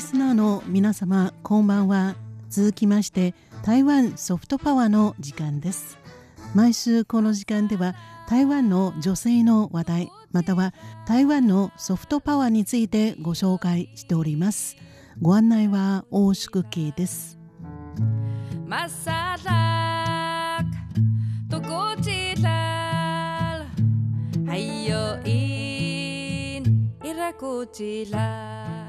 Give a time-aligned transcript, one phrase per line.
[0.00, 2.14] リスナーの皆様こんばんは。
[2.48, 5.98] 続きまして台湾ソフトパワーの時間です。
[6.54, 7.94] 毎週この時間では
[8.26, 10.72] 台湾の女性の話題または
[11.06, 14.78] 台湾のソフトパワーについてご紹介しております。
[15.20, 17.38] ご案内は大宿慶です。
[18.66, 20.64] マサラ
[21.50, 23.66] とこちら
[24.46, 28.79] はいよいいらこちら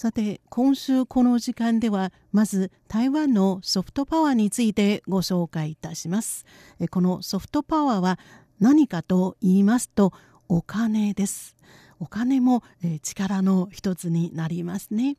[0.00, 6.46] さて今週この時間ではまず台湾のソフトパワーについてご紹介いたします。
[6.90, 8.18] このソフトパワーは
[8.60, 10.14] 何かと言いますと
[10.48, 11.54] お金です。
[11.98, 12.62] お金も
[13.02, 15.18] 力の一つになりますね。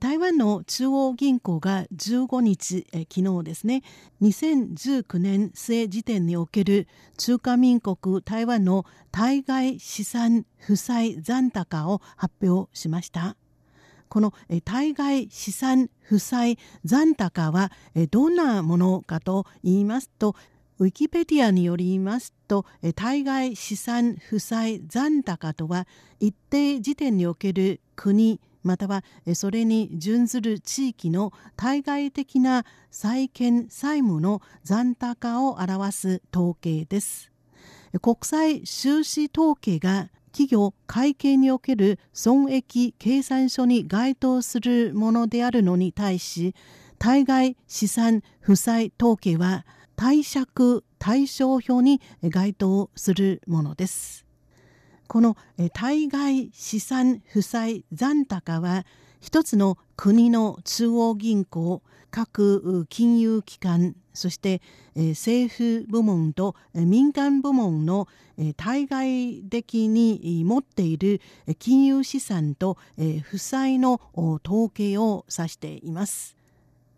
[0.00, 3.82] 台湾の中央銀行が15日、昨日ですね、
[4.22, 13.36] 2019年末時点における中華民国台湾の対外資産負債残高を発表しました。
[14.12, 14.34] この
[14.66, 17.72] 対外資産負債残高は
[18.10, 20.36] どんなものかと言いますと
[20.78, 25.86] ウィキペディアによりますと対外資産負債残高とは
[26.20, 29.02] 一定時点における国または
[29.34, 37.32] それに準ずる地域の対外的な債権債務の残高を表す統計です。
[38.02, 46.54] 国際収支統計が企業会計における損益計算書に該当するものであるのに対し
[46.98, 54.26] 対外資産負債統計は貸借対照表に該当するものです。
[55.06, 55.36] この
[55.74, 58.84] 対外資産負債残高は
[59.20, 64.60] 一つの国の中央銀行各金融機関そして
[64.94, 71.20] え、政府部門とえ民間部門のえ、対外的に持っている
[71.58, 76.36] 金融資産とえ、負債の統計を指しています。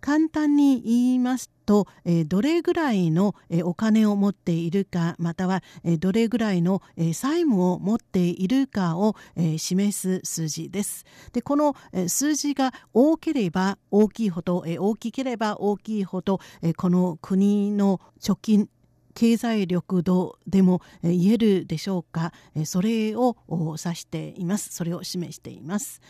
[0.00, 11.04] 簡単に言いますと、えどれぐらいの、えお金を持っているかまたは、えどれぐらいの、え債務を持っているかを、え示す数字です。
[11.32, 18.68] でこの、え数字が大ければ大きいほど、え大きければ大きいほど、えこの国の貯金
[19.14, 22.32] 経済力度でも言えるでしょうか。
[22.64, 24.74] それを指しています。
[24.74, 26.00] それを示しています。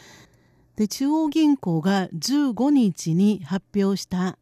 [0.76, 4.38] で中央銀行が15日に発表した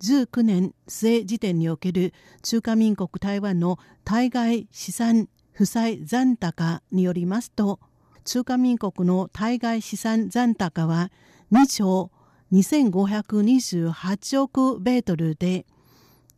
[0.00, 2.12] 2019年末時点における
[2.42, 7.80] 中華民国台湾の対外資産負債残高によりますと
[8.24, 11.10] 中華民国の対外資産残高は
[11.52, 12.10] 2兆
[12.52, 15.66] 2528億ベートルで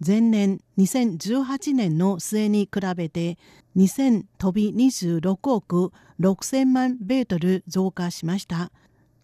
[0.07, 3.39] 前年2018年の末に比べて
[3.77, 8.71] 2000飛び26億6000万ベートル増加しました。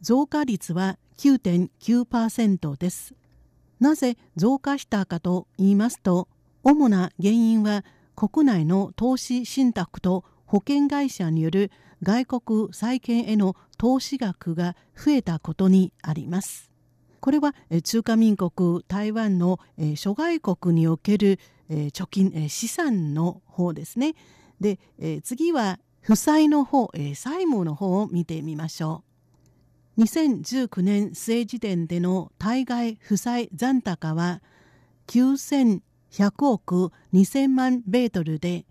[0.01, 3.15] 増加率は9.9%です。
[3.83, 6.29] なぜ増加したかと言いますと、
[6.63, 7.85] 主な原因は
[8.15, 16.71] 国内の投資信託と保険会社による外国債券への投資額が増えたことにあります。
[17.19, 19.59] これは中華民国台湾の
[19.97, 24.15] 諸外国における貯金資産の方ですね。
[24.61, 24.79] で
[25.25, 29.12] 次は負債の方債務の方を見てみましょう。
[29.99, 34.41] 2019年末時点での対外負債残高は
[35.07, 35.83] 9100
[36.47, 38.65] 億2000万ベートルで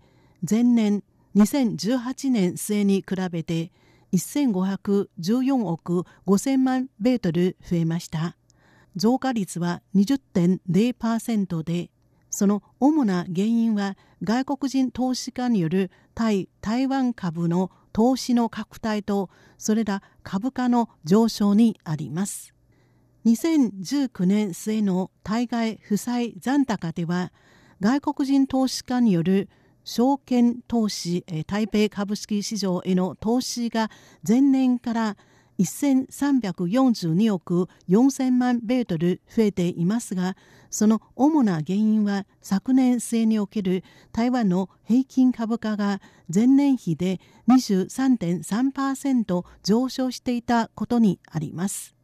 [0.48, 1.04] 前年
[1.36, 3.70] 2018年末に比べて
[4.12, 8.36] 1514億5000万ベートル増えました。
[8.96, 11.90] 増加率は20.0%で、
[12.28, 22.54] その主な原因は外国人投資家による対台湾株の投資の拡大と、それら株価の上昇にあります。
[23.24, 27.32] 2019年末の対外負債残高では、
[27.80, 29.48] 外国人投資家による
[29.84, 33.90] 証券投資台北株式市場への投資が
[34.26, 35.16] 前年から
[35.58, 40.36] 1342億4000万ベートル増えていますが
[40.70, 46.00] その主な原因は昨年末における台湾の平均株価が
[46.34, 51.94] 前年比で23.3%上昇していたことにあります。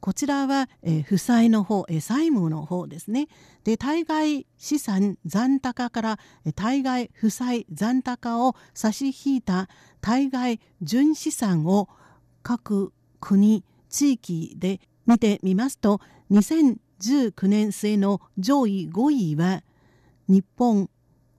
[0.00, 3.26] こちらは、えー、負債の方、えー、債務の方ですね。
[3.64, 9.68] で、対外資産残高から、えー、対外負債残高を差し引いた
[10.00, 11.88] 対外純資産を
[12.48, 16.00] 各国、地域で見てみますと、
[16.30, 19.62] 2019年末の上位5位は、
[20.28, 20.88] 日本、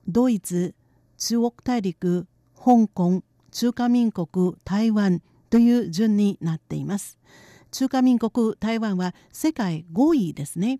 [0.06, 0.76] ドイツ、
[1.18, 5.20] 中国大陸、香港、中華民国、台湾、
[5.50, 7.18] という順になっています。
[7.72, 10.78] 中華民国台湾は世界5位ですね。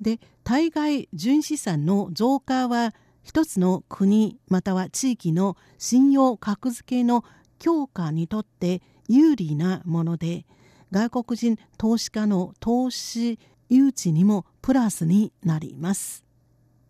[0.00, 7.22] で対外純資産の増加は一つの国または地域の信用格付けの
[7.58, 8.80] 強化にとって
[9.14, 10.44] 有利なもので
[10.90, 13.38] 外国人投資家の投資
[13.68, 16.24] 誘致にもプラスになります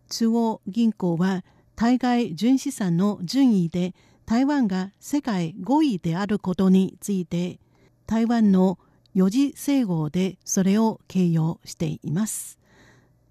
[0.09, 1.43] 中央銀行は
[1.75, 3.93] 対外純資産の順位で
[4.25, 7.59] 台湾が世界5位であることについて
[8.05, 8.77] 台湾の
[9.13, 12.57] 四字整合でそれを形容しています。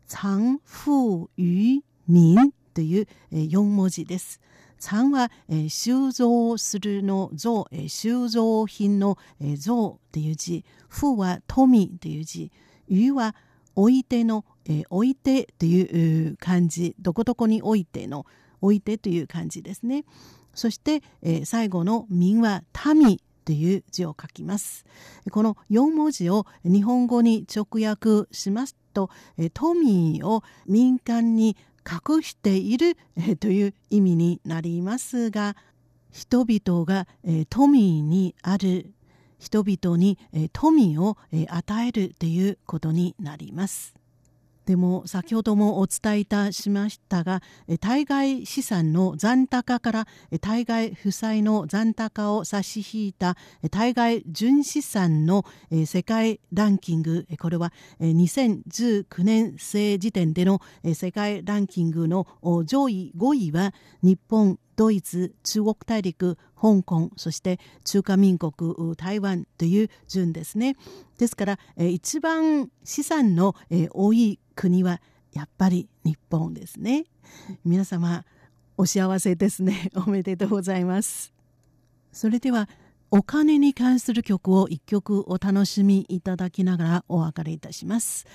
[0.06, 4.41] 藏富裕民という4文字です。
[4.82, 9.17] 3はえ収蔵するの像え、収蔵品の
[9.56, 12.50] 像という字、富は富という字、
[12.88, 13.37] 裕は
[13.76, 14.44] 置いての、
[14.90, 18.26] 置いてという漢字、どこどこに置いての
[18.61, 20.05] 置いてという漢字ですね。
[20.52, 24.84] そしてえ、最後の民は民という字を書きます。
[25.31, 31.56] この4文字を日本語に直訳しますとえ、富を民間に
[31.90, 32.96] 隠している
[33.40, 35.56] という意味になりますが、
[36.11, 37.06] 人々が
[37.49, 38.93] 富にある
[39.38, 40.19] 人々に
[40.52, 41.17] 富を
[41.49, 43.94] 与えるということになります。
[44.67, 47.43] でも先ほどもお伝えいたしましたが
[47.81, 50.06] 対外資産の残高から
[50.41, 53.37] 対外負債の残高を差し引いた
[53.70, 55.44] 対外純資産の
[55.87, 60.61] 世界ランキングこれは2019年生時点での
[60.94, 62.26] 世界ランキングの
[62.65, 68.52] 上位5位は日本ドイツ中国大陸香港そして中華民国
[68.96, 70.76] 台湾という順ですね
[71.19, 73.54] ですから一番資産の
[73.92, 75.00] 多い国は
[75.32, 77.04] やっぱり日本ですね
[77.64, 78.24] 皆様
[78.76, 81.32] お幸せですね おめでとうございます
[82.12, 82.69] それでは
[83.14, 88.26] お金に関する曲を一曲お楽しみいただきながらお別れいたします。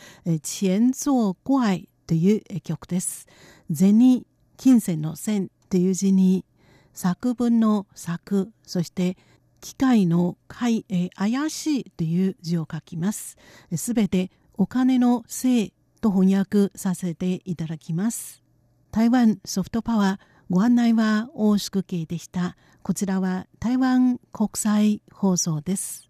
[0.44, 3.26] 钱作怪という曲です。
[3.74, 4.24] 銭、
[4.56, 6.46] 金銭の線という字に
[6.94, 9.18] 作文の作、そして
[9.62, 13.38] 機械の怪、え怪しいという字を書きます。
[13.76, 18.44] すべてお金のせいと翻訳させていただきます。
[18.92, 22.56] 台湾ソフトパワーご案内は大宿慶でした。
[22.82, 26.07] こちらは台湾国際放送です。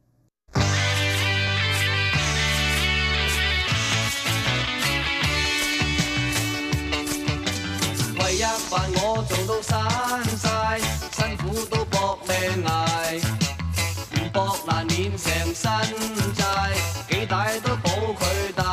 [9.28, 9.78] 做到散
[10.38, 10.80] 晒，
[11.12, 13.20] 辛苦都搏命挨，
[14.16, 15.64] 唔搏难免成身
[16.34, 16.46] 债，
[17.10, 18.22] 几大都保佢
[18.56, 18.64] 大。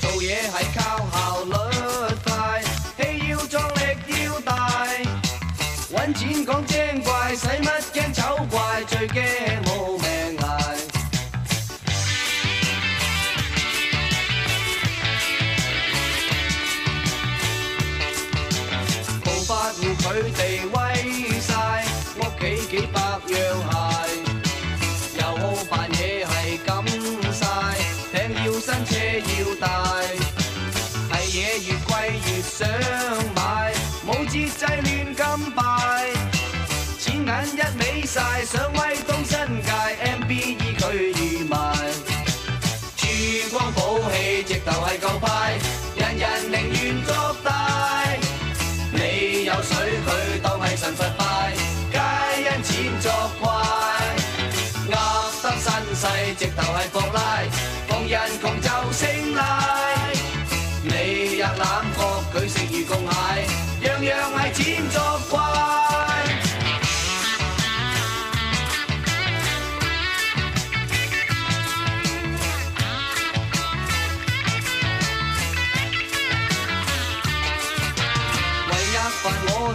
[0.00, 1.52] 做嘢系靠效率
[2.24, 2.62] 快，
[2.98, 4.86] 气要壮力要大，
[5.90, 8.82] 搵钱讲精怪，使乜惊丑怪？
[8.84, 9.22] 最惊
[9.66, 9.73] 我。
[28.84, 29.66] 车要带
[31.10, 31.92] 系嘢越贵
[32.26, 32.68] 越想
[33.34, 33.72] 买
[34.06, 35.62] 冇节制乱咁拜
[36.98, 37.24] 钱银
[37.56, 38.72] 一味晒想
[64.93, 65.39] 系钱作怪。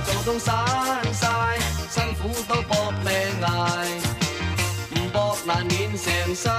[0.04, 0.54] 做到散
[1.12, 1.28] 晒，
[1.88, 3.12] 辛苦都搏命
[3.42, 3.86] 挨，
[4.90, 6.50] 唔搏难免成身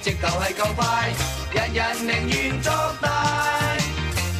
[0.00, 1.12] 直头系够快，
[1.52, 3.76] 人人宁愿作大。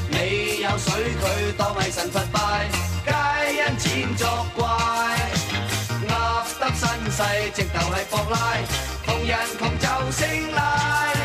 [0.08, 2.68] 你有水佢当系神佛拜，
[3.04, 3.12] 皆
[3.54, 4.66] 因钱作怪，
[6.08, 8.38] 压得身世直头系博拉，
[9.04, 11.17] 同人穷就胜赖。